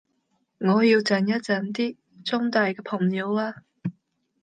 [0.57, 1.95] 我要讚一讚啲
[2.25, 3.61] 中大嘅朋友呀